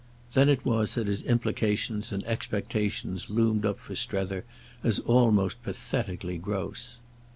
[0.33, 4.45] Then it was that his implications and expectations loomed up for Strether
[4.83, 6.97] as almost pathetically gross.